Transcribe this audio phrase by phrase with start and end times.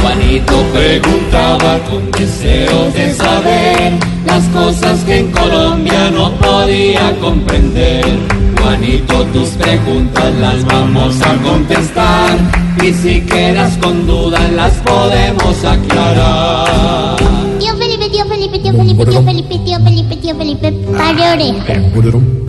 [0.00, 3.92] Juanito preguntaba con deseos de saber
[4.24, 8.04] las cosas que en Colombia no podía comprender.
[8.60, 12.38] Juanito, tus preguntas las vamos a contestar
[12.82, 17.16] y si quedas con dudas las podemos aclarar.
[17.58, 21.74] Tío Felipe, tío Felipe, tío Felipe, tío Felipe, tío Felipe, tío Felipe, pare oreja.
[21.74, 22.45] Quisiera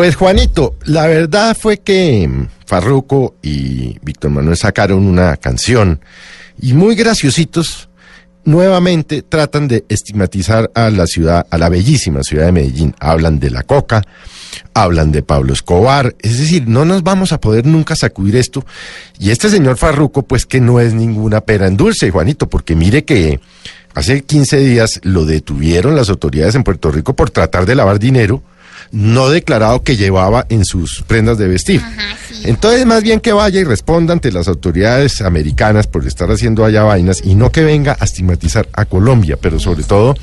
[0.00, 2.26] Pues Juanito, la verdad fue que
[2.64, 6.00] Farruco y Víctor Manuel sacaron una canción
[6.58, 7.90] y muy graciositos
[8.46, 12.94] nuevamente tratan de estigmatizar a la ciudad, a la bellísima ciudad de Medellín.
[12.98, 14.02] Hablan de la coca,
[14.72, 18.64] hablan de Pablo Escobar, es decir, no nos vamos a poder nunca sacudir esto.
[19.18, 23.04] Y este señor Farruco, pues que no es ninguna pera en dulce, Juanito, porque mire
[23.04, 23.38] que
[23.92, 28.42] hace 15 días lo detuvieron las autoridades en Puerto Rico por tratar de lavar dinero
[28.92, 31.82] no declarado que llevaba en sus prendas de vestir.
[32.44, 36.82] Entonces, más bien que vaya y responda ante las autoridades americanas por estar haciendo allá
[36.82, 40.14] vainas y no que venga a estigmatizar a Colombia, pero sobre todo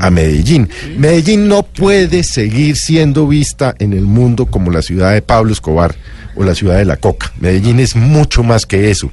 [0.00, 0.68] a Medellín.
[0.96, 5.94] Medellín no puede seguir siendo vista en el mundo como la ciudad de Pablo Escobar
[6.34, 7.32] o la ciudad de la coca.
[7.40, 9.10] Medellín es mucho más que eso.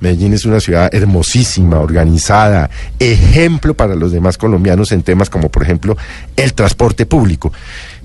[0.00, 5.62] Medellín es una ciudad hermosísima, organizada, ejemplo para los demás colombianos en temas como, por
[5.62, 5.96] ejemplo,
[6.36, 7.52] el transporte público.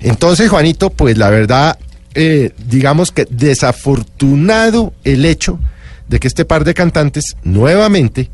[0.00, 1.76] Entonces, Juanito, pues la verdad,
[2.20, 5.60] eh, digamos que desafortunado el hecho
[6.08, 8.28] de que este par de cantantes nuevamente,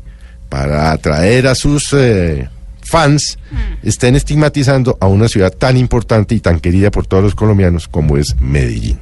[0.49, 2.49] para atraer a sus eh,
[2.81, 3.37] fans,
[3.83, 8.17] estén estigmatizando a una ciudad tan importante y tan querida por todos los colombianos como
[8.17, 8.97] es Medellín.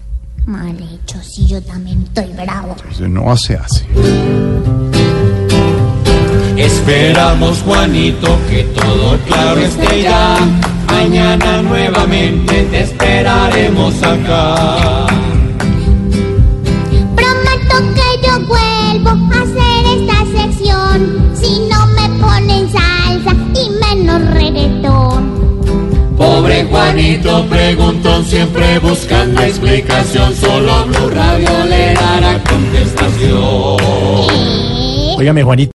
[0.46, 2.76] Mal hecho, sí, yo también estoy bravo.
[2.92, 3.86] Eso no se hace.
[6.58, 10.73] Esperamos, Juanito, que todo claro esté ya.
[10.94, 15.08] Mañana nuevamente te esperaremos acá.
[17.16, 20.96] Prometo que yo vuelvo a hacer esta sección
[21.34, 25.22] si no me ponen salsa y menos reggaetón.
[26.16, 30.34] Pobre Juanito preguntó siempre buscando explicación.
[30.36, 33.78] Solo Blue Radio le dará contestación.
[35.18, 35.72] Óigame, Juanito.